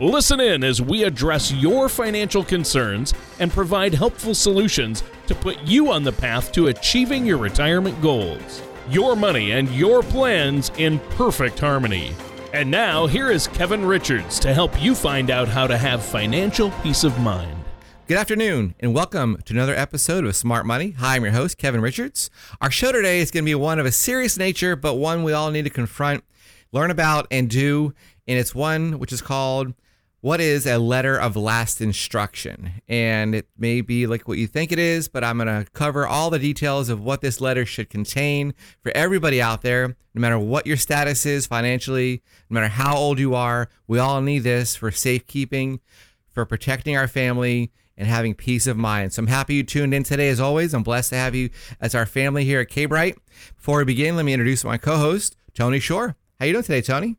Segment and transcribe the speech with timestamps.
[0.00, 5.90] Listen in as we address your financial concerns and provide helpful solutions to put you
[5.90, 8.62] on the path to achieving your retirement goals.
[8.88, 12.14] Your money and your plans in perfect harmony.
[12.52, 16.70] And now, here is Kevin Richards to help you find out how to have financial
[16.84, 17.64] peace of mind.
[18.06, 20.92] Good afternoon, and welcome to another episode of Smart Money.
[20.92, 22.30] Hi, I'm your host, Kevin Richards.
[22.60, 25.32] Our show today is going to be one of a serious nature, but one we
[25.32, 26.22] all need to confront,
[26.70, 27.94] learn about, and do.
[28.28, 29.74] And it's one which is called
[30.20, 32.72] what is a letter of last instruction?
[32.88, 36.06] And it may be like what you think it is, but I'm going to cover
[36.06, 40.38] all the details of what this letter should contain for everybody out there, no matter
[40.38, 43.68] what your status is financially, no matter how old you are.
[43.86, 45.80] We all need this for safekeeping,
[46.28, 49.12] for protecting our family, and having peace of mind.
[49.12, 50.28] So I'm happy you tuned in today.
[50.28, 53.18] As always, I'm blessed to have you as our family here at K-Bright.
[53.56, 56.14] Before we begin, let me introduce my co-host, Tony Shore.
[56.38, 57.16] How you doing today, Tony?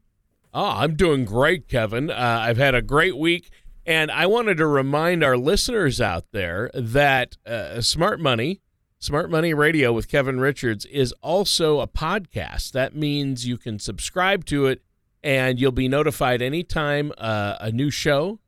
[0.53, 2.09] Oh, I'm doing great, Kevin.
[2.09, 3.51] Uh, I've had a great week,
[3.85, 8.59] and I wanted to remind our listeners out there that uh, Smart Money,
[8.97, 12.71] Smart Money Radio with Kevin Richards, is also a podcast.
[12.71, 14.81] That means you can subscribe to it,
[15.23, 18.39] and you'll be notified anytime uh, a new show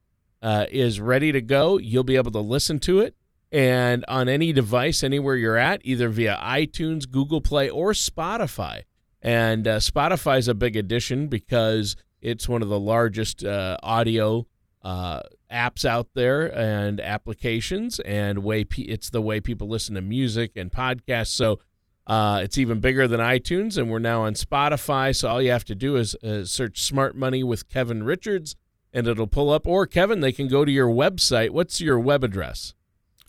[0.42, 1.78] uh, is ready to go.
[1.78, 3.16] You'll be able to listen to it.
[3.52, 8.84] And on any device, anywhere you're at, either via iTunes, Google Play, or Spotify.
[9.22, 14.48] And uh, Spotify is a big addition because it's one of the largest uh, audio
[14.84, 20.02] uh, apps out there and applications, and way pe- it's the way people listen to
[20.02, 21.28] music and podcasts.
[21.28, 21.60] So
[22.08, 25.16] uh, it's even bigger than iTunes, and we're now on Spotify.
[25.16, 28.56] So all you have to do is uh, search "Smart Money" with Kevin Richards,
[28.92, 29.68] and it'll pull up.
[29.68, 31.52] Or Kevin, they can go to your website.
[31.52, 32.74] What's your web address?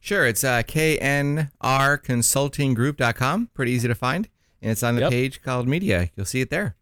[0.00, 3.50] Sure, it's uh, knrconsultinggroup.com.
[3.54, 4.28] Pretty easy to find
[4.62, 5.10] and it's on the Yep.
[5.10, 6.08] page called Media.
[6.16, 6.76] You'll see it there.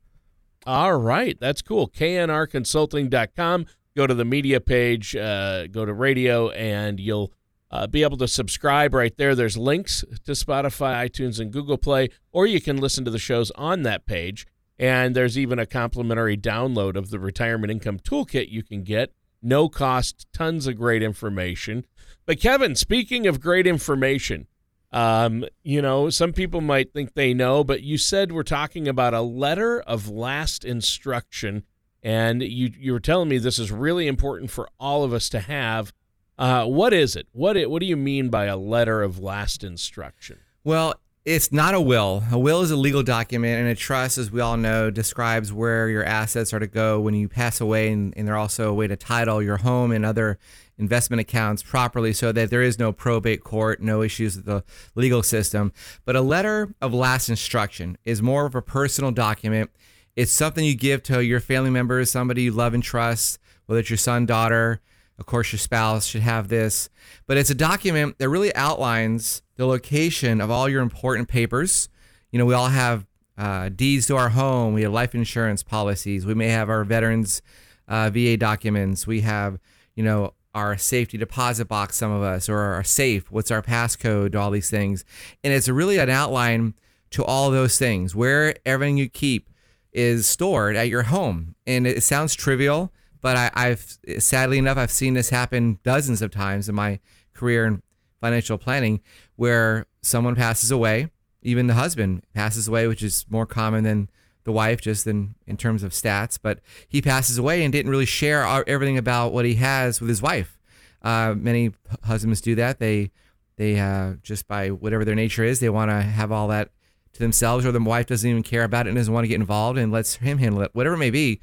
[0.67, 1.89] All right, that's cool.
[1.89, 3.67] knrconsulting.com.
[3.97, 7.33] Go to the media page, uh, go to radio, and you'll
[7.73, 9.35] uh, be able to subscribe right there.
[9.35, 13.51] There's links to Spotify, iTunes, and Google Play, or you can listen to the shows
[13.53, 14.47] on that page.
[14.79, 19.13] And there's even a complimentary download of the Retirement Income Toolkit you can get.
[19.43, 21.85] No cost, tons of great information.
[22.27, 24.47] But, Kevin, speaking of great information,
[24.93, 29.15] um, you know, some people might think they know, but you said we're talking about
[29.15, 31.65] a letter of last instruction,
[32.03, 35.41] and you you were telling me this is really important for all of us to
[35.41, 35.93] have.
[36.39, 37.29] Uh, what is it?
[37.33, 40.39] What it, what do you mean by a letter of last instruction?
[40.65, 40.95] Well,
[41.25, 42.23] it's not a will.
[42.31, 45.89] A will is a legal document, and a trust, as we all know, describes where
[45.89, 48.87] your assets are to go when you pass away, and, and they're also a way
[48.87, 50.39] to title your home and other
[50.79, 54.65] investment accounts properly so that there is no probate court, no issues with the
[54.95, 55.73] legal system.
[56.07, 59.71] But a letter of last instruction is more of a personal document.
[60.17, 63.91] It's something you give to your family members, somebody you love and trust, whether it's
[63.91, 64.81] your son, daughter,
[65.21, 66.89] of course, your spouse should have this.
[67.27, 71.91] But it's a document that really outlines the location of all your important papers.
[72.33, 76.27] You know, we all have uh, deeds to our home, we have life insurance policies,
[76.27, 77.43] we may have our veterans
[77.87, 79.59] uh, VA documents, we have,
[79.95, 84.35] you know, our safety deposit box, some of us, or our safe, what's our passcode,
[84.35, 85.05] all these things.
[85.45, 86.75] And it's really an outline
[87.11, 89.49] to all those things where everything you keep
[89.93, 91.55] is stored at your home.
[91.67, 96.31] And it sounds trivial, but I, I've sadly enough, I've seen this happen dozens of
[96.31, 97.01] times in my
[97.35, 97.83] career in
[98.21, 99.01] financial planning
[99.37, 101.11] where someone passes away,
[101.43, 104.11] even the husband passes away, which is more common than
[104.45, 106.39] the wife, just in, in terms of stats.
[106.41, 110.23] But he passes away and didn't really share everything about what he has with his
[110.23, 110.59] wife.
[111.03, 111.73] Uh, many
[112.05, 112.79] husbands do that.
[112.79, 113.11] They
[113.57, 116.71] they uh, just by whatever their nature is, they want to have all that
[117.13, 119.35] to themselves, or the wife doesn't even care about it and doesn't want to get
[119.35, 121.41] involved and lets him handle it, whatever it may be.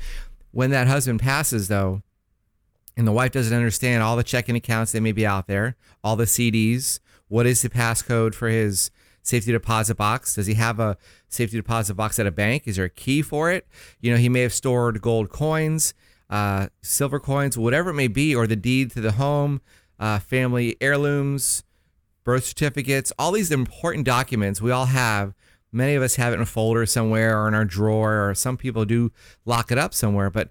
[0.58, 2.02] When that husband passes, though,
[2.98, 6.16] and the wife doesn't understand all the checking accounts that may be out there, all
[6.16, 8.90] the CDs, what is the passcode for his
[9.22, 10.34] safety deposit box?
[10.34, 10.98] Does he have a
[11.30, 12.64] safety deposit box at a bank?
[12.66, 13.68] Is there a key for it?
[14.02, 15.94] You know, he may have stored gold coins,
[16.28, 19.62] uh, silver coins, whatever it may be, or the deed to the home,
[20.00, 21.62] uh, family heirlooms,
[22.24, 25.36] birth certificates, all these important documents we all have.
[25.72, 28.58] Many of us have it in a folder somewhere or in our drawer, or some
[28.58, 29.12] people do
[29.46, 30.30] lock it up somewhere.
[30.30, 30.50] But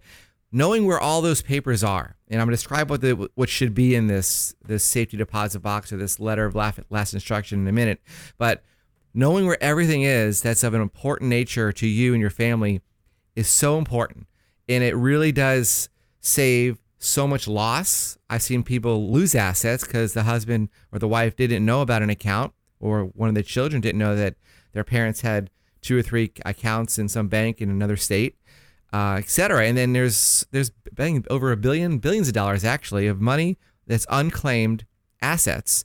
[0.52, 3.74] knowing where all those papers are, and I'm going to describe what the what should
[3.74, 7.72] be in this this safety deposit box or this letter of last instruction in a
[7.72, 8.00] minute,
[8.38, 8.62] but
[9.14, 12.82] knowing where everything is that's of an important nature to you and your family
[13.34, 14.26] is so important,
[14.68, 15.88] and it really does
[16.20, 18.18] save so much loss.
[18.28, 22.10] I've seen people lose assets because the husband or the wife didn't know about an
[22.10, 24.34] account, or one of the children didn't know that
[24.76, 25.50] their parents had
[25.80, 28.36] two or three accounts in some bank in another state
[28.92, 29.66] uh, etc.
[29.66, 30.70] And then there's there's
[31.28, 34.86] over a billion billions of dollars actually of money that's unclaimed
[35.20, 35.84] assets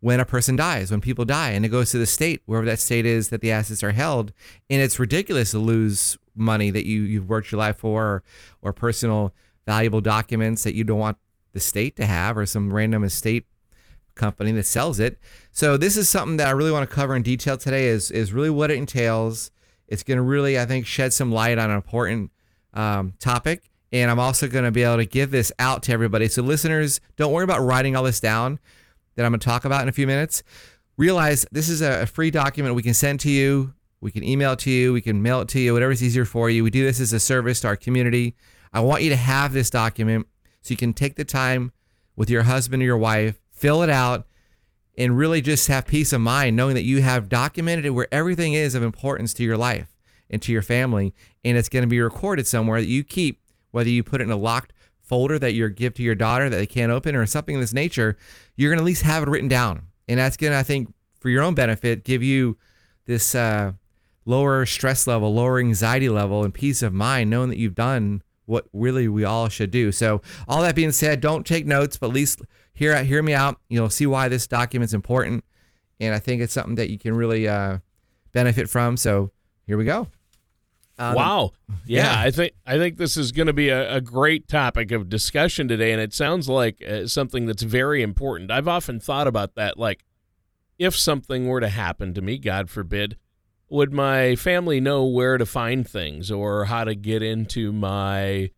[0.00, 2.78] when a person dies, when people die, and it goes to the state wherever that
[2.78, 4.32] state is that the assets are held.
[4.68, 8.22] And it's ridiculous to lose money that you you've worked your life for, or,
[8.62, 9.34] or personal
[9.66, 11.16] valuable documents that you don't want
[11.54, 13.46] the state to have, or some random estate
[14.14, 15.18] company that sells it.
[15.52, 17.86] So this is something that I really want to cover in detail today.
[17.86, 19.50] Is is really what it entails.
[19.88, 22.30] It's going to really, I think, shed some light on an important
[22.72, 23.70] um, topic.
[23.92, 26.26] And I'm also going to be able to give this out to everybody.
[26.28, 28.58] So, listeners, don't worry about writing all this down
[29.14, 30.42] that I'm going to talk about in a few minutes.
[30.96, 33.74] Realize this is a free document we can send to you.
[34.00, 34.92] We can email it to you.
[34.92, 36.62] We can mail it to you, whatever's easier for you.
[36.62, 38.34] We do this as a service to our community.
[38.72, 40.26] I want you to have this document
[40.62, 41.72] so you can take the time
[42.16, 44.26] with your husband or your wife, fill it out,
[44.98, 48.52] and really just have peace of mind knowing that you have documented it where everything
[48.52, 49.96] is of importance to your life
[50.28, 51.14] and to your family.
[51.46, 53.40] And it's going to be recorded somewhere that you keep,
[53.70, 56.56] whether you put it in a locked folder that you give to your daughter that
[56.58, 58.18] they can't open or something of this nature,
[58.54, 59.86] you're going to at least have it written down.
[60.08, 62.58] And that's going to, I think, for your own benefit, give you
[63.06, 63.72] this uh,
[64.26, 68.66] lower stress level, lower anxiety level, and peace of mind knowing that you've done what
[68.74, 69.90] really we all should do.
[69.90, 72.42] So, all that being said, don't take notes, but at least
[72.74, 73.58] hear hear me out.
[73.68, 75.44] You'll see why this document's important,
[76.00, 77.78] and I think it's something that you can really uh,
[78.32, 78.96] benefit from.
[78.96, 79.30] So,
[79.66, 80.08] here we go.
[80.96, 81.52] Um, wow.
[81.86, 84.92] Yeah, yeah, I think I think this is going to be a, a, great topic
[84.92, 88.52] of discussion today, and it sounds like uh, something that's very important.
[88.52, 90.04] I've often thought about that, like
[90.78, 93.16] if something were to happen to me, God forbid,
[93.68, 98.50] would my family know where to find things or how to get into my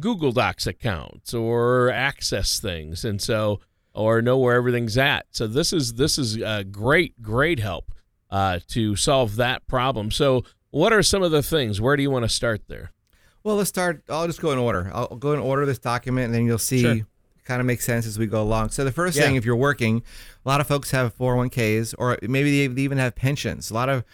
[0.00, 3.60] Google Docs accounts or access things, and so
[3.94, 5.26] or know where everything's at.
[5.30, 7.92] So this is this is a great great help
[8.30, 10.10] uh, to solve that problem.
[10.10, 11.80] So what are some of the things?
[11.80, 12.92] Where do you want to start there?
[13.44, 14.02] Well, let's start.
[14.08, 14.90] I'll just go in order.
[14.94, 16.80] I'll go in order this document, and then you'll see.
[16.80, 17.06] Sure.
[17.44, 18.70] Kind of makes sense as we go along.
[18.70, 19.24] So the first yeah.
[19.24, 20.04] thing, if you're working,
[20.46, 23.68] a lot of folks have 401ks, or maybe they even have pensions.
[23.68, 24.04] A lot of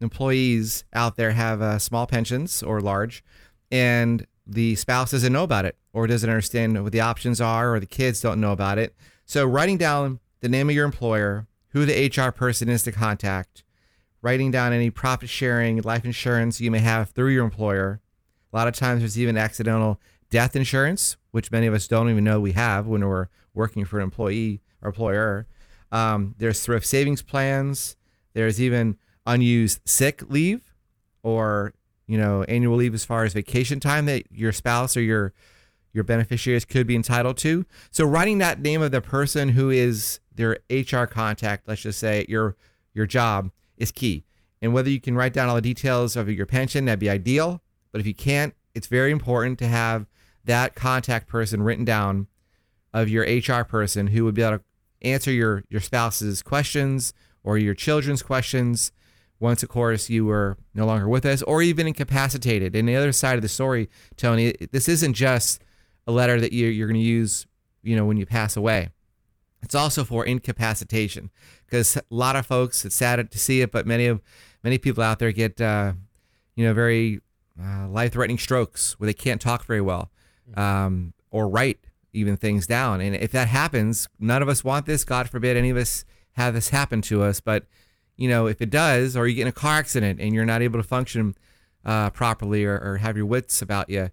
[0.00, 3.22] employees out there have uh, small pensions or large,
[3.70, 7.80] and the spouse doesn't know about it or doesn't understand what the options are, or
[7.80, 8.94] the kids don't know about it.
[9.24, 13.62] So writing down the name of your employer, who the HR person is to contact,
[14.20, 18.00] writing down any profit sharing, life insurance you may have through your employer.
[18.52, 20.00] A lot of times there's even accidental
[20.30, 23.98] death insurance, which many of us don't even know we have when we're working for
[23.98, 25.46] an employee or employer.
[25.90, 27.96] Um, there's thrift savings plans.
[28.32, 28.96] There's even
[29.26, 30.74] unused sick leave
[31.22, 31.74] or
[32.12, 35.32] you know annual leave as far as vacation time that your spouse or your
[35.94, 37.64] your beneficiaries could be entitled to.
[37.90, 42.26] So writing that name of the person who is their HR contact, let's just say
[42.28, 42.54] your
[42.92, 44.24] your job, is key.
[44.60, 47.62] And whether you can write down all the details of your pension, that'd be ideal.
[47.92, 50.04] But if you can't, it's very important to have
[50.44, 52.26] that contact person written down
[52.92, 54.64] of your HR person who would be able to
[55.00, 58.92] answer your, your spouse's questions or your children's questions
[59.42, 62.74] once, of course, you were no longer with us or even incapacitated.
[62.76, 65.60] And the other side of the story, Tony, this isn't just
[66.06, 67.46] a letter that you're, you're going to use,
[67.82, 68.90] you know, when you pass away.
[69.62, 71.30] It's also for incapacitation
[71.66, 74.20] because a lot of folks, it's sad to see it, but many of
[74.64, 75.92] many people out there get, uh,
[76.56, 77.20] you know, very
[77.60, 80.10] uh, life-threatening strokes where they can't talk very well
[80.56, 81.78] um, or write
[82.12, 83.00] even things down.
[83.00, 85.04] And if that happens, none of us want this.
[85.04, 87.40] God forbid any of us have this happen to us.
[87.40, 87.64] But
[88.22, 90.62] you know, if it does, or you get in a car accident and you're not
[90.62, 91.34] able to function
[91.84, 94.10] uh, properly or, or have your wits about you,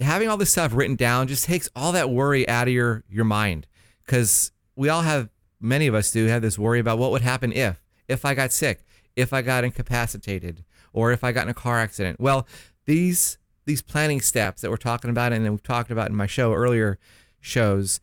[0.00, 3.24] having all this stuff written down just takes all that worry out of your your
[3.24, 3.68] mind
[4.04, 5.28] because we all have,
[5.60, 8.50] many of us do have this worry about what would happen if, if I got
[8.50, 8.84] sick,
[9.14, 12.18] if I got incapacitated, or if I got in a car accident.
[12.18, 12.48] Well,
[12.86, 16.26] these these planning steps that we're talking about and then we've talked about in my
[16.26, 16.98] show earlier
[17.40, 18.00] shows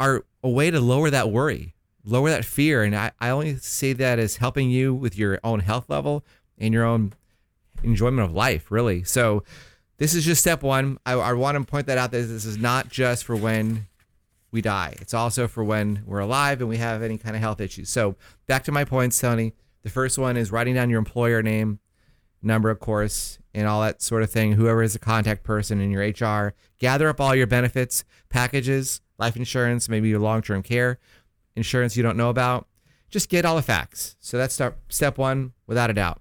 [0.00, 1.76] are a way to lower that worry,
[2.08, 2.82] lower that fear.
[2.82, 6.24] And I, I only say that as helping you with your own health level
[6.56, 7.12] and your own
[7.82, 9.04] enjoyment of life, really.
[9.04, 9.44] So
[9.98, 10.98] this is just step one.
[11.04, 13.86] I, I want to point that out that this is not just for when
[14.50, 14.94] we die.
[15.00, 17.90] It's also for when we're alive and we have any kind of health issues.
[17.90, 19.52] So back to my points, Tony.
[19.82, 21.78] The first one is writing down your employer name,
[22.42, 24.52] number, of course, and all that sort of thing.
[24.52, 29.36] Whoever is a contact person in your HR, gather up all your benefits, packages, life
[29.36, 30.98] insurance, maybe your long term care
[31.58, 32.66] insurance you don't know about.
[33.10, 34.16] Just get all the facts.
[34.20, 36.20] So that's step, step one, without a doubt.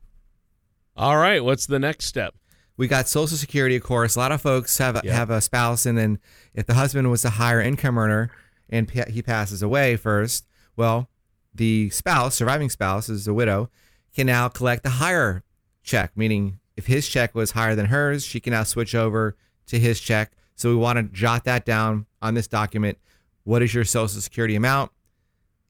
[0.95, 1.43] All right.
[1.43, 2.33] What's the next step?
[2.77, 4.15] We got Social Security, of course.
[4.15, 6.19] A lot of folks have have a spouse, and then
[6.53, 8.29] if the husband was a higher income earner
[8.69, 11.09] and he passes away first, well,
[11.55, 13.71] the spouse, surviving spouse, is a widow,
[14.15, 15.43] can now collect the higher
[15.81, 16.11] check.
[16.15, 19.99] Meaning, if his check was higher than hers, she can now switch over to his
[19.99, 20.33] check.
[20.55, 22.99] So we want to jot that down on this document.
[23.43, 24.91] What is your Social Security amount,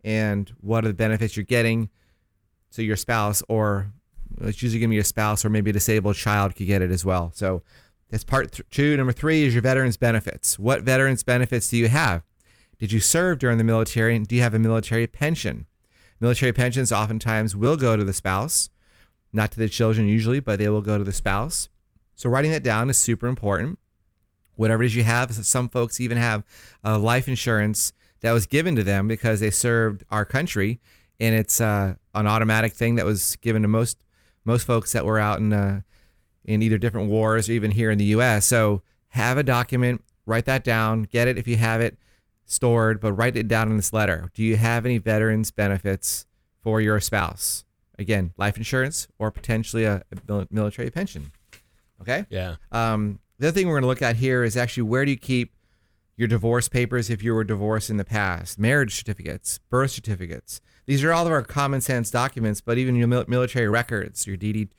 [0.08, 1.90] and what are the benefits you're getting?
[2.70, 3.92] So your spouse or
[4.40, 6.92] it's usually going to be your spouse or maybe a disabled child could get it
[6.92, 7.34] as well.
[7.36, 7.62] So
[8.10, 8.96] that's part th- two.
[8.96, 10.58] Number three is your veterans benefits.
[10.58, 12.24] What veterans benefits do you have?
[12.80, 14.16] Did you serve during the military?
[14.16, 15.66] And do you have a military pension?
[16.22, 18.70] Military pensions oftentimes will go to the spouse,
[19.34, 21.68] not to the children usually, but they will go to the spouse.
[22.16, 23.78] So writing that down is super important.
[24.56, 26.46] Whatever it is you have, some folks even have
[26.84, 30.80] uh, life insurance that was given to them because they served our country,
[31.20, 33.98] and it's uh, an automatic thing that was given to most
[34.46, 35.82] most folks that were out in uh,
[36.46, 38.46] in either different wars or even here in the U.S.
[38.46, 41.98] So have a document, write that down, get it if you have it
[42.46, 44.32] stored, but write it down in this letter.
[44.34, 46.26] Do you have any veterans benefits
[46.62, 47.66] for your spouse?
[48.00, 51.32] Again, life insurance or potentially a, a military pension.
[52.02, 52.26] Okay.
[52.30, 52.56] Yeah.
[52.72, 55.18] Um, the other thing we're going to look at here is actually where do you
[55.18, 55.52] keep
[56.18, 60.60] your divorce papers if you were divorced in the past, marriage certificates, birth certificates.
[60.88, 64.70] These are all of our common sense documents, but even your military records, your DD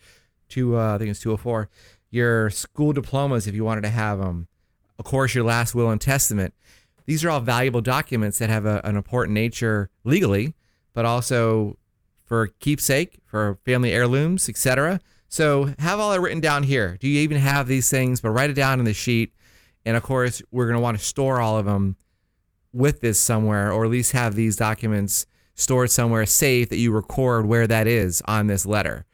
[0.48, 1.68] two, uh, I think it's 204,
[2.10, 4.48] your school diplomas if you wanted to have them,
[4.98, 6.54] of course, your last will and testament.
[7.06, 10.54] These are all valuable documents that have a, an important nature legally,
[10.92, 11.78] but also
[12.24, 15.00] for keepsake, for family heirlooms, etc.
[15.28, 16.96] So have all that written down here.
[17.00, 18.20] Do you even have these things?
[18.20, 19.32] But write it down in the sheet.
[19.84, 21.96] And of course, we're going to want to store all of them
[22.72, 27.46] with this somewhere, or at least have these documents stored somewhere safe that you record
[27.46, 29.04] where that is on this letter.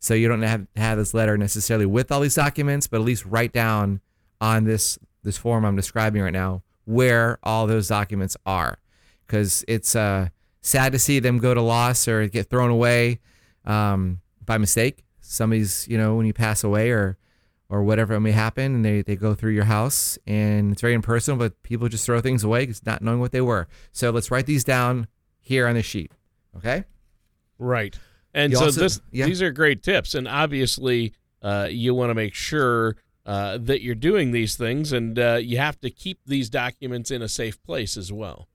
[0.00, 3.24] So you don't have have this letter necessarily with all these documents, but at least
[3.24, 4.00] write down
[4.40, 8.78] on this this form I'm describing right now where all those documents are,
[9.26, 10.28] because it's uh,
[10.60, 13.20] sad to see them go to loss or get thrown away
[13.64, 15.04] um, by mistake.
[15.20, 17.16] Somebody's, you know, when you pass away or
[17.68, 21.38] or whatever may happen, and they, they go through your house, and it's very impersonal,
[21.38, 23.66] but people just throw things away because not knowing what they were.
[23.92, 25.06] So let's write these down
[25.40, 26.12] here on the sheet.
[26.56, 26.84] Okay.
[27.58, 27.98] Right.
[28.32, 29.26] And You so also- this yeah.
[29.26, 33.94] these are great tips, and obviously uh, you want to make sure uh, that you're
[33.94, 37.96] doing these things, and uh, you have to keep these documents in a safe place
[37.96, 38.48] as well.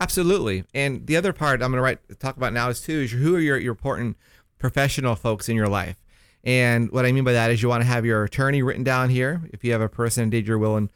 [0.00, 0.64] Absolutely.
[0.74, 3.36] And the other part I'm going to write talk about now is too is who
[3.36, 4.16] are your, your important
[4.58, 5.96] professional folks in your life.
[6.44, 9.08] And what I mean by that is you want to have your attorney written down
[9.08, 10.92] here if you have a person did your will and,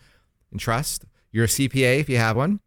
[0.51, 2.61] and trust, your CPA if you have one,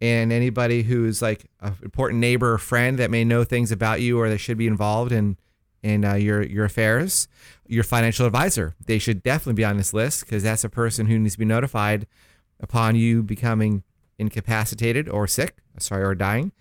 [0.00, 4.20] and anybody who's like an important neighbor or friend that may know things about you
[4.20, 5.36] or that should be involved in
[5.82, 7.26] in uh, your your affairs.
[7.66, 11.18] Your financial advisor, they should definitely be on this list because that's a person who
[11.18, 12.06] needs to be notified
[12.60, 13.82] upon you becoming
[14.18, 16.52] incapacitated or sick, sorry, or dying.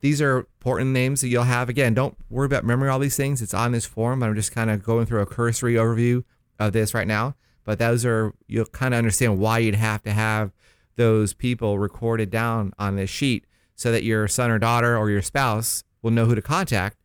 [0.00, 1.68] These are important names that you'll have.
[1.68, 3.42] Again, don't worry about remembering all these things.
[3.42, 4.22] It's on this form.
[4.22, 6.24] I'm just kind of going through a cursory overview
[6.58, 7.34] of this right now.
[7.64, 10.52] But those are, you'll kind of understand why you'd have to have
[10.96, 15.22] those people recorded down on this sheet so that your son or daughter or your
[15.22, 16.96] spouse will know who to contact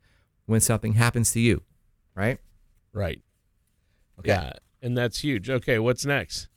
[0.46, 1.62] when something happens to you,
[2.14, 2.38] right?
[2.92, 3.22] Right.
[4.18, 4.30] Okay.
[4.30, 4.52] Yeah.
[4.82, 5.50] And that's huge.
[5.50, 5.78] Okay.
[5.78, 6.48] What's next?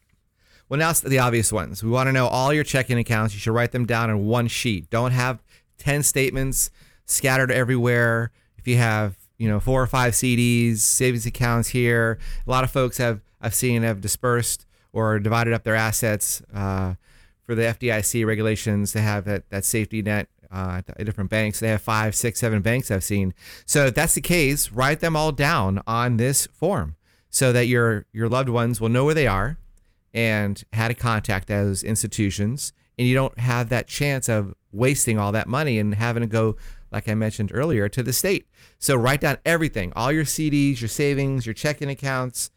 [0.70, 1.84] Well, now it's the obvious ones.
[1.84, 3.34] We want to know all your checking accounts.
[3.34, 4.90] You should write them down in one sheet.
[4.90, 5.42] Don't have
[5.78, 6.70] 10 statements
[7.06, 8.32] scattered everywhere.
[8.58, 12.72] If you have, you know, four or five CDs, savings accounts here, a lot of
[12.72, 16.96] folks have, I've seen, have dispersed or divided up their assets uh,
[17.46, 21.60] for the FDIC regulations to have that, that safety net uh, at different banks.
[21.60, 23.34] They have five, six, seven banks I've seen.
[23.66, 26.96] So if that's the case, write them all down on this form
[27.30, 29.58] so that your your loved ones will know where they are
[30.14, 35.32] and how to contact those institutions and you don't have that chance of wasting all
[35.32, 36.56] that money and having to go
[36.92, 38.48] like i mentioned earlier to the state.
[38.80, 42.52] So write down everything all your cds your savings your checking accounts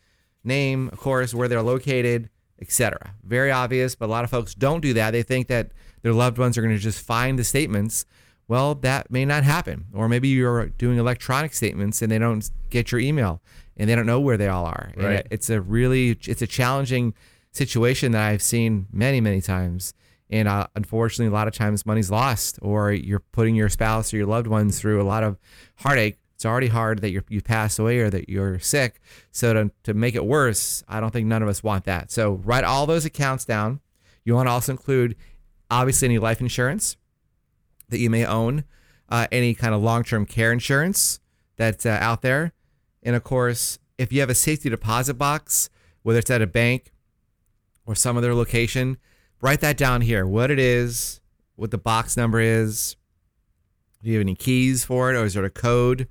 [0.44, 4.80] name of course where they're located etc very obvious but a lot of folks don't
[4.80, 5.10] do that.
[5.12, 5.72] They think that
[6.02, 8.04] their loved ones are going to just find the statements.
[8.48, 9.86] Well that may not happen.
[9.94, 13.40] Or maybe you're doing electronic statements and they don't get your email
[13.76, 14.92] and they don't know where they all are.
[14.94, 15.26] And Right.
[15.30, 17.14] it's a really it's a challenging
[17.52, 19.92] situation that I've seen many, many times.
[20.30, 24.16] And uh, unfortunately, a lot of times money's lost, or you're putting your spouse or
[24.16, 25.38] your loved ones through a lot of
[25.78, 29.00] heartache It's already hard that you you pass away or that you're sick.
[29.32, 32.12] So to, to make it worse, I don't think none of us want that.
[32.12, 33.80] So write all those accounts down.
[34.24, 35.16] You want to also include
[35.68, 36.96] obviously any life insurance
[37.88, 38.64] that you may own,
[39.08, 41.20] uh, any kind of long term care insurance
[41.56, 42.52] that's uh, out there.
[43.02, 45.70] And of course, if you have a safety deposit box,
[46.02, 46.92] whether it's at a bank
[47.84, 48.96] or some other location,
[49.40, 51.20] write that down here what it is,
[51.56, 52.96] what the box number is.
[54.02, 56.08] Do you have any keys for it or is there a code?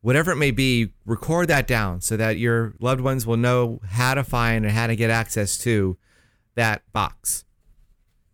[0.00, 4.14] Whatever it may be, record that down so that your loved ones will know how
[4.14, 5.96] to find and how to get access to
[6.56, 7.44] that box.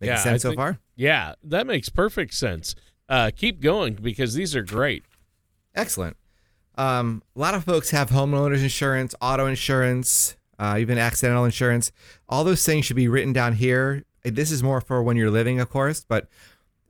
[0.01, 0.79] Make Yeah, sense so far?
[0.95, 2.73] Yeah, that makes perfect sense.
[3.07, 5.03] Uh, keep going because these are great.
[5.75, 6.17] Excellent.
[6.75, 11.91] Um, a lot of folks have homeowners insurance, auto insurance, uh, even accidental insurance.
[12.27, 14.03] All those things should be written down here.
[14.23, 16.27] This is more for when you're living, of course, but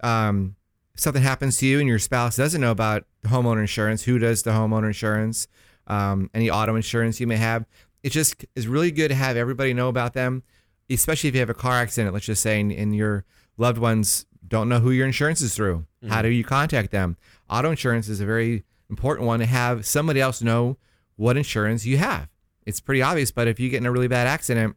[0.01, 0.55] um,
[0.93, 4.43] if something happens to you and your spouse doesn't know about homeowner insurance, who does
[4.43, 5.48] the homeowner insurance,
[5.88, 7.65] um, any auto insurance you may have,
[8.03, 10.43] it just is really good to have everybody know about them,
[10.89, 13.25] especially if you have a car accident, let's just say, and, and your
[13.57, 15.86] loved ones don't know who your insurance is through.
[16.07, 17.17] How do you contact them?
[17.50, 20.77] Auto insurance is a very important one to have somebody else know
[21.17, 22.29] what insurance you have.
[22.65, 24.75] It's pretty obvious, but if you get in a really bad accident,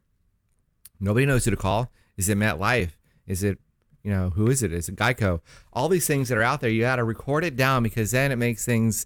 [0.99, 1.91] nobody knows who to call.
[2.17, 2.91] Is it MetLife?
[3.27, 3.59] Is it,
[4.03, 4.71] you know, who is it?
[4.73, 5.41] Is it Geico?
[5.71, 8.31] All these things that are out there, you got to record it down because then
[8.31, 9.05] it makes things,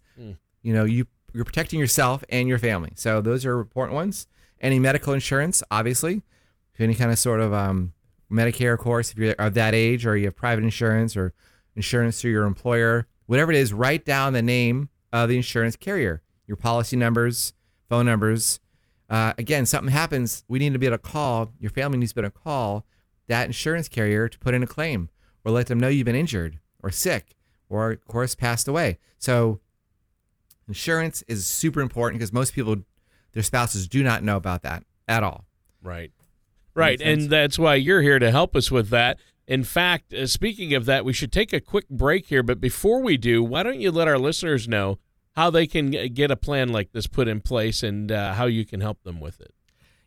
[0.61, 2.91] you know, you you're protecting yourself and your family.
[2.95, 4.27] So those are important ones.
[4.59, 6.23] Any medical insurance, obviously,
[6.79, 7.93] any kind of sort of um,
[8.31, 11.33] Medicare, of course, if you're of that age, or you have private insurance or
[11.75, 16.21] insurance through your employer, whatever it is, write down the name of the insurance carrier,
[16.47, 17.53] your policy numbers,
[17.87, 18.59] phone numbers.
[19.09, 22.15] Uh, again, something happens, we need to be able to call, your family needs to
[22.15, 22.85] be able to call
[23.27, 25.09] that insurance carrier to put in a claim
[25.43, 27.35] or let them know you've been injured or sick
[27.69, 28.97] or, of course, passed away.
[29.17, 29.59] So,
[30.67, 32.77] insurance is super important because most people,
[33.33, 35.45] their spouses do not know about that at all.
[35.81, 36.11] Right.
[36.73, 37.01] Right.
[37.01, 39.17] And that's why you're here to help us with that.
[39.47, 42.43] In fact, uh, speaking of that, we should take a quick break here.
[42.43, 44.99] But before we do, why don't you let our listeners know
[45.35, 48.65] how they can get a plan like this put in place and uh, how you
[48.65, 49.53] can help them with it?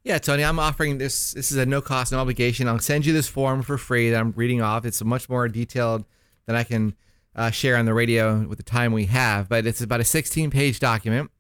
[0.02, 1.32] Yeah, Tony, I'm offering this.
[1.32, 2.68] This is a no cost, no obligation.
[2.68, 4.86] I'll send you this form for free that I'm reading off.
[4.86, 6.06] It's much more detailed
[6.46, 6.94] than I can
[7.36, 10.50] uh, share on the radio with the time we have, but it's about a 16
[10.50, 11.30] page document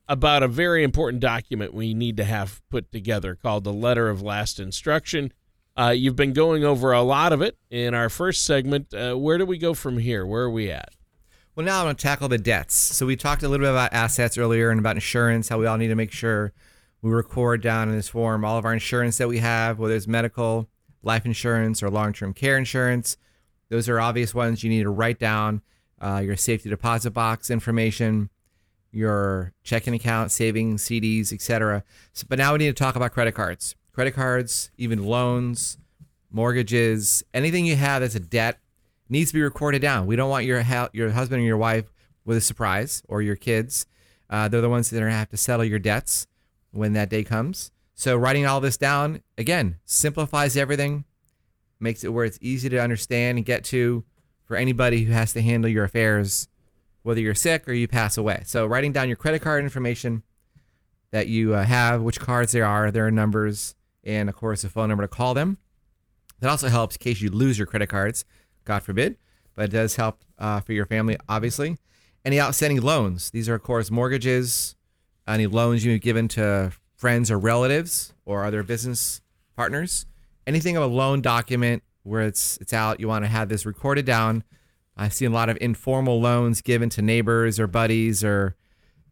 [0.07, 4.23] about a very important document we need to have put together called the Letter of
[4.23, 5.33] Last Instruction.
[5.77, 8.95] Uh, you've been going over a lot of it in our first segment.
[8.95, 10.25] Uh, where do we go from here?
[10.25, 10.91] Where are we at?
[11.57, 12.77] Well, now I'm going to tackle the debts.
[12.77, 15.77] So we talked a little bit about assets earlier and about insurance, how we all
[15.77, 16.53] need to make sure
[17.03, 20.07] we record down in this form all of our insurance that we have, whether it's
[20.07, 20.69] medical,
[21.03, 23.17] life insurance, or long-term care insurance.
[23.69, 25.63] Those are obvious ones you need to write down.
[26.01, 28.29] Uh, your safety deposit box information,
[28.93, 31.85] your checking account, savings, CDs, etc.
[32.13, 33.75] So, but now we need to talk about credit cards.
[33.93, 35.79] Credit cards, even loans,
[36.31, 38.59] mortgages, anything you have that's a debt
[39.09, 40.07] needs to be recorded down.
[40.07, 41.93] We don't want your ha- your husband or your wife
[42.25, 43.87] with a surprise or your kids.
[44.29, 46.27] Uh, they're the ones that are gonna have to settle your debts
[46.73, 47.71] when that day comes.
[47.95, 51.05] So writing all this down again simplifies everything,
[51.81, 54.05] makes it where it's easy to understand and get to
[54.45, 56.49] for anybody who has to handle your affairs,
[57.03, 58.43] whether you're sick or you pass away.
[58.47, 60.23] So writing down your credit card information
[61.11, 64.89] that you uh, have, which cards there are, their numbers, and of course a phone
[64.89, 65.59] number to call them.
[66.41, 68.25] That also helps in case you lose your credit cards,
[68.65, 69.17] God forbid,
[69.55, 71.79] but it does help uh, for your family, obviously.
[72.25, 73.31] Any outstanding loans?
[73.31, 74.77] These are, of course, mortgages,
[75.27, 79.21] any loans you've given to friends or relatives or other business
[79.57, 80.07] partners.
[80.47, 84.05] Anything of a loan document where it's it's out, you want to have this recorded
[84.07, 84.45] down.
[84.97, 88.57] I've seen a lot of informal loans given to neighbors or buddies or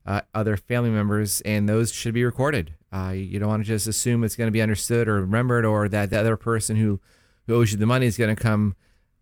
[0.07, 2.75] uh, other family members, and those should be recorded.
[2.92, 5.88] Uh, you don't want to just assume it's going to be understood or remembered, or
[5.88, 7.01] that the other person who,
[7.47, 8.77] who owes you the money is going to come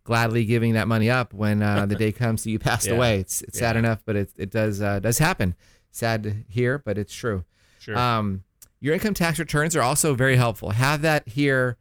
[0.04, 2.94] gladly giving that money up when uh, the day comes that you passed Yeah.
[2.94, 3.20] away.
[3.20, 5.54] It's, it's sad enough, but it, it does uh, does happen.
[5.90, 7.44] Sad to hear, but it's true.
[7.78, 7.96] Sure.
[7.96, 8.44] Um,
[8.80, 10.70] your income tax returns are also very helpful.
[10.70, 11.76] Have that here,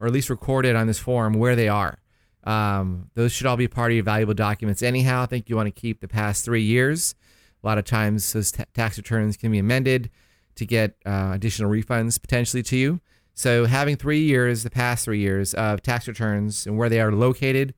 [0.00, 1.98] or at least recorded on this form where they are.
[2.44, 4.82] Um, those should all be part of your valuable documents.
[4.82, 7.14] Anyhow, I think you want to keep the past three years.
[7.62, 10.10] A lot of times, those ta- tax returns can be amended
[10.54, 13.00] to get uh, additional refunds potentially to you.
[13.34, 17.12] So, having three years, the past three years of tax returns and where they are
[17.12, 17.74] located,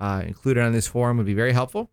[0.00, 1.90] uh, included on this form would be very helpful.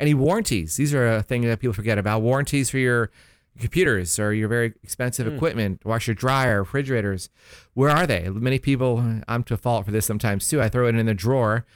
[0.00, 0.76] Any warranties?
[0.76, 2.22] These are a thing that people forget about.
[2.22, 3.10] Warranties for your
[3.58, 7.30] computers or your very expensive equipment, washer, dryer, refrigerators.
[7.74, 8.28] Where are they?
[8.28, 10.60] Many people, I'm to fault for this sometimes too.
[10.60, 11.66] I throw it in the drawer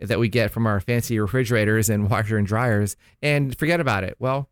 [0.00, 4.16] that we get from our fancy refrigerators and washer and dryers and forget about it.
[4.18, 4.48] Well,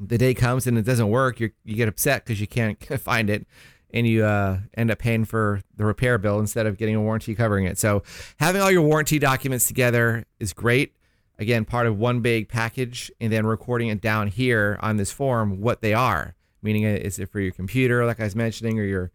[0.00, 1.40] the day comes and it doesn't work.
[1.40, 3.46] You you get upset because you can't find it,
[3.92, 7.34] and you uh, end up paying for the repair bill instead of getting a warranty
[7.34, 7.78] covering it.
[7.78, 8.02] So
[8.38, 10.94] having all your warranty documents together is great.
[11.38, 15.60] Again, part of one big package, and then recording it down here on this form
[15.60, 16.36] what they are.
[16.62, 19.10] Meaning, uh, is it for your computer, like I was mentioning, or your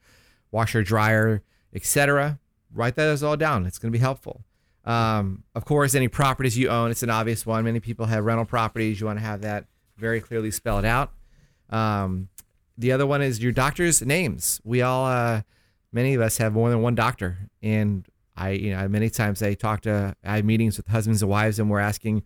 [0.51, 1.41] washer, dryer,
[1.73, 2.39] etc.
[2.73, 3.65] Write those all down.
[3.65, 4.43] It's going to be helpful.
[4.85, 7.63] Um, of course, any properties you own, it's an obvious one.
[7.63, 8.99] Many people have rental properties.
[8.99, 9.65] You want to have that
[9.97, 11.11] very clearly spelled out.
[11.69, 12.29] Um,
[12.77, 14.61] the other one is your doctor's names.
[14.63, 15.41] We all, uh,
[15.91, 18.07] many of us have more than one doctor, and
[18.39, 21.59] I, you know, many times I talk to, I have meetings with husbands and wives,
[21.59, 22.23] and we're asking,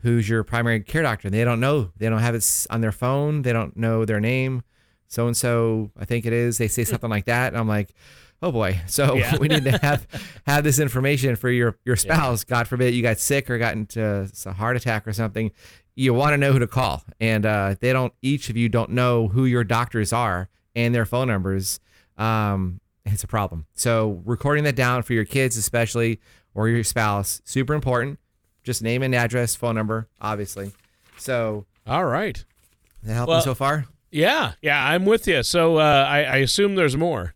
[0.00, 1.28] who's your primary care doctor?
[1.28, 1.92] And they don't know.
[1.96, 3.42] They don't have it on their phone.
[3.42, 4.62] They don't know their name.
[5.08, 6.58] So and so, I think it is.
[6.58, 7.94] They say something like that, and I'm like,
[8.42, 8.80] oh boy.
[8.86, 9.36] So Yeah.
[9.40, 10.06] we need to have
[10.46, 12.44] have this information for your your spouse.
[12.44, 15.52] God forbid you got sick or got into a heart attack or something.
[15.94, 18.12] You want to know who to call, and uh, they don't.
[18.20, 21.80] Each of you don't know who your doctors are and their phone numbers.
[22.18, 23.66] Um, it's a problem.
[23.74, 26.20] So recording that down for your kids, especially
[26.54, 28.18] or your spouse, super important.
[28.64, 30.72] Just name and address, phone number, obviously.
[31.18, 32.44] So All right.
[33.02, 33.86] that helping Well- so far?
[34.10, 35.42] Yeah, yeah, I'm with you.
[35.42, 37.34] So uh, I, I assume there's more.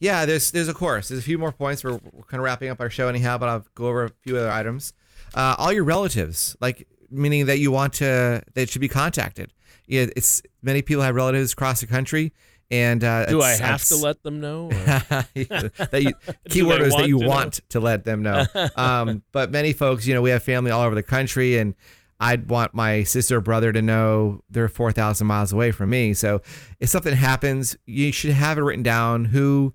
[0.00, 1.08] Yeah, there's there's a course.
[1.08, 1.84] There's a few more points.
[1.84, 4.36] We're, we're kind of wrapping up our show anyhow, but I'll go over a few
[4.36, 4.92] other items.
[5.34, 9.52] Uh, all your relatives, like meaning that you want to that should be contacted.
[9.86, 12.32] Yeah, it's many people have relatives across the country,
[12.70, 14.68] and uh, Do I have to let them know?
[15.34, 16.12] that you,
[16.48, 17.28] keyword is that you to know?
[17.28, 18.44] want to let them know.
[18.76, 21.74] Um, but many folks, you know, we have family all over the country, and
[22.20, 26.14] I'd want my sister or brother to know they're four thousand miles away from me.
[26.14, 26.42] So
[26.80, 29.74] if something happens, you should have it written down who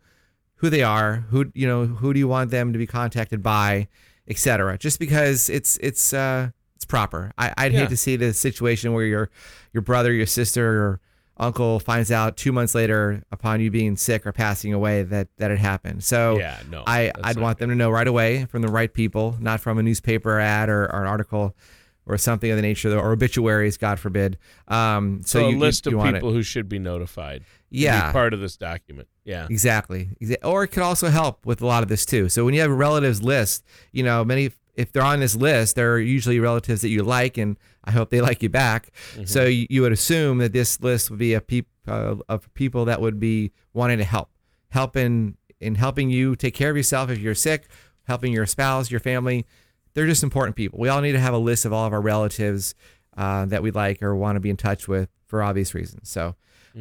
[0.56, 3.88] who they are, who you know, who do you want them to be contacted by,
[4.28, 4.78] etc.
[4.78, 7.32] Just because it's it's uh it's proper.
[7.38, 7.80] I, I'd Yeah.
[7.82, 9.30] hate to see the situation where your
[9.74, 11.00] your brother, your sister, or
[11.38, 15.52] uncle finds out two months later upon you being sick or passing away that that
[15.52, 16.04] it happened.
[16.04, 16.84] So yeah, no.
[16.86, 19.84] I, I'd want them to know right away from the right people, not from a
[19.84, 21.56] newspaper ad or, or an article
[22.06, 24.38] or something of the nature or obituaries, God forbid.
[24.68, 26.34] Um, so, So, you, a list you, you of people it.
[26.34, 27.44] who should be notified.
[27.70, 29.08] Yeah, part of this document.
[29.24, 29.48] Yeah.
[29.50, 30.10] Exactly.
[30.44, 32.28] Or it could also help with a lot of this too.
[32.30, 35.76] So when you have a relatives list, you know, many if they're on this list,
[35.76, 38.92] they're usually relatives that you like, and I hope they like you back.
[39.14, 39.26] Mm-hmm.
[39.26, 42.86] So you, you would assume that this list would be a peop, uh, of people
[42.86, 44.30] that would be wanting to help,
[44.70, 47.68] help in in helping you take care of yourself if you're sick,
[48.06, 49.46] helping your spouse, your family.
[49.94, 50.78] They're just important people.
[50.78, 52.76] We all need to have a list of all of our relatives
[53.16, 56.10] uh, that we like or want to be in touch with for obvious reasons.
[56.10, 56.36] So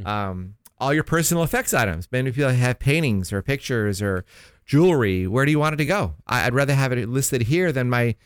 [0.05, 2.09] um, all your personal effects items.
[2.11, 4.25] Many people have paintings or pictures or
[4.65, 5.27] jewelry.
[5.27, 6.15] Where do you want it to go?
[6.27, 8.17] I- I'd rather have it listed here than my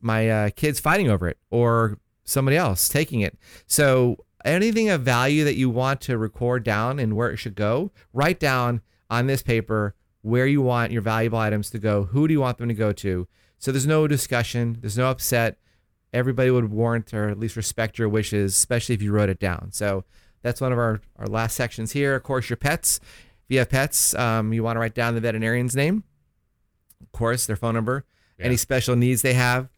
[0.00, 3.36] my uh, kids fighting over it or somebody else taking it.
[3.66, 7.90] So anything of value that you want to record down and where it should go,
[8.12, 12.04] write down on this paper where you want your valuable items to go.
[12.04, 13.26] Who do you want them to go to?
[13.58, 14.78] So there's no discussion.
[14.80, 15.58] There's no upset.
[16.12, 19.72] Everybody would warrant or at least respect your wishes, especially if you wrote it down.
[19.72, 20.04] So
[20.42, 22.14] that's one of our, our last sections here.
[22.14, 23.00] Of course, your pets.
[23.52, 26.04] If you have pets, um, you want to write down the veterinarian's name,
[27.02, 28.06] of course, their phone number,
[28.38, 28.46] Yeah.
[28.46, 29.68] any special needs they have.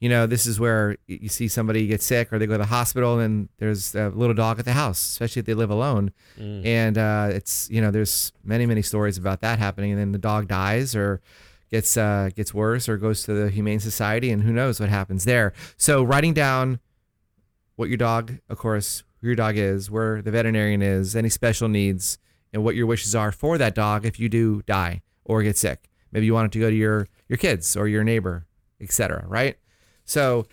[0.00, 2.66] You know, this is where you see somebody get sick or they go to the
[2.66, 6.12] hospital and there's a little dog at the house, especially if they live alone.
[6.38, 6.66] Mm.
[6.66, 9.92] And uh, it's, you know, there's many, many stories about that happening.
[9.92, 11.22] And then the dog dies or,
[11.70, 15.24] gets uh, gets worse or goes to the Humane Society, and who knows what happens
[15.24, 15.54] there.
[15.78, 16.80] So writing down
[17.76, 21.70] what your dog, of course, who your dog is, where the veterinarian is, any special
[21.70, 22.18] needs,
[22.52, 25.88] and what your wishes are for that dog if you do die or get sick.
[26.10, 28.46] Maybe you want it to go to your your kids or your neighbor,
[28.80, 29.24] etc.
[29.26, 29.56] Right?
[30.04, 30.46] So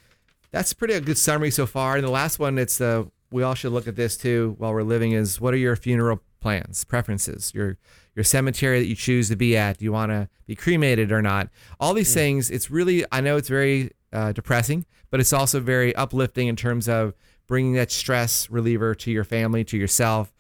[0.52, 1.96] that's pretty a good summary so far.
[1.96, 4.84] And the last one, it's the we all should look at this too while we're
[4.84, 7.78] living is what are your funeral plans, preferences, your
[8.16, 9.78] your cemetery that you choose to be at.
[9.78, 11.50] Do you want to be cremated or not?
[11.80, 12.16] All these mm.
[12.16, 12.50] things.
[12.50, 16.90] It's really I know it's very uh, depressing, but it's also very uplifting in terms
[16.90, 17.14] of
[17.48, 20.34] bringing that stress reliever to your family, to yourself.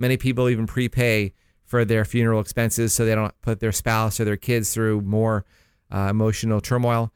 [0.00, 1.32] Many people even prepay
[1.64, 5.44] for their funeral expenses so they don't put their spouse or their kids through more
[5.94, 7.12] uh, emotional turmoil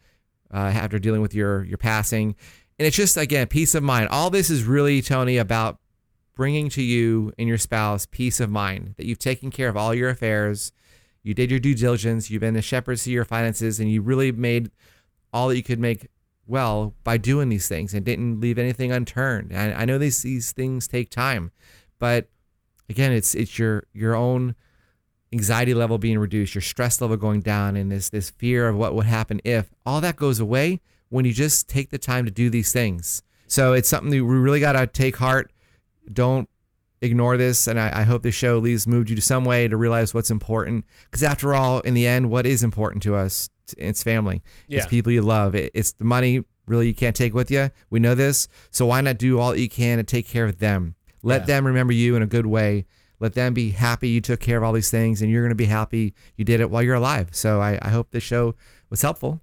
[0.53, 2.37] uh, after dealing with your your passing.
[2.79, 4.09] And it's just again peace of mind.
[4.11, 5.79] All this is really Tony about
[6.37, 9.95] bringing to you and your spouse peace of mind that you've taken care of all
[9.95, 10.73] your affairs,
[11.23, 14.31] you did your due diligence, you've been the shepherd to your finances, and you really
[14.31, 14.71] made
[15.33, 16.09] all that you could make
[16.47, 19.51] well by doing these things and didn't leave anything unturned.
[19.53, 21.51] And I know these these things take time,
[21.99, 22.29] but
[22.89, 24.55] again, it's it's your your own
[25.33, 28.95] anxiety level being reduced, your stress level going down, and this this fear of what
[28.95, 32.51] would happen if all that goes away when you just take the time to do
[32.51, 33.23] these things.
[33.47, 35.53] So it's something that we really got to take heart
[36.13, 36.49] don't
[37.01, 37.67] ignore this.
[37.67, 40.15] And I, I hope this show at least moved you to some way to realize
[40.15, 40.85] what's important.
[41.05, 43.49] Because after all, in the end, what is important to us?
[43.79, 44.43] It's family.
[44.67, 44.79] Yeah.
[44.79, 45.55] It's people you love.
[45.55, 47.71] It, it's the money really you can't take with you.
[47.91, 48.49] We know this.
[48.71, 50.95] So why not do all you can to take care of them?
[51.25, 51.47] Let yeah.
[51.47, 52.87] them remember you in a good way.
[53.19, 55.55] Let them be happy you took care of all these things and you're going to
[55.57, 57.31] be happy you did it while you're alive.
[57.33, 58.55] So I, I hope this show
[58.91, 59.41] was helpful.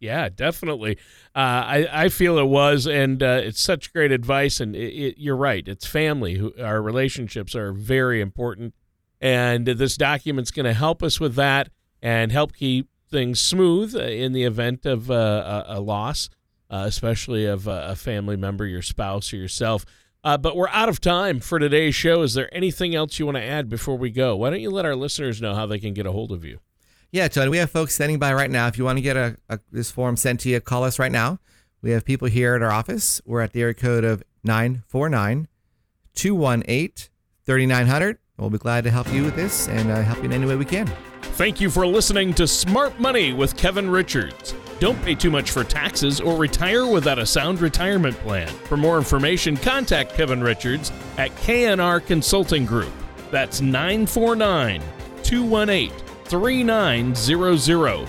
[0.00, 0.96] Yeah, definitely.
[1.34, 4.60] Uh, I I feel it was, and uh, it's such great advice.
[4.60, 5.66] And it, it, you're right.
[5.66, 6.36] It's family.
[6.36, 8.74] Who our relationships are very important,
[9.20, 14.02] and this document's going to help us with that and help keep things smooth uh,
[14.02, 16.28] in the event of uh, a, a, loss,
[16.70, 19.84] uh, especially of a family member, your spouse or yourself.
[20.28, 22.20] Uh, but we're out of time for today's show.
[22.20, 24.36] Is there anything else you want to add before we go?
[24.36, 26.58] Why don't you let our listeners know how they can get a hold of you?
[27.10, 28.66] Yeah, Tony, we have folks standing by right now.
[28.66, 31.10] If you want to get a, a, this form sent to you, call us right
[31.10, 31.38] now.
[31.80, 33.22] We have people here at our office.
[33.24, 35.48] We're at the area code of 949
[36.14, 37.08] 218
[37.46, 38.18] 3900.
[38.38, 40.54] We'll be glad to help you with this and uh, help you in any way
[40.56, 40.86] we can.
[41.22, 44.54] Thank you for listening to Smart Money with Kevin Richards.
[44.78, 48.46] Don't pay too much for taxes or retire without a sound retirement plan.
[48.46, 52.92] For more information, contact Kevin Richards at KNR Consulting Group.
[53.32, 54.80] That's 949
[55.24, 55.90] 218
[56.24, 58.08] 3900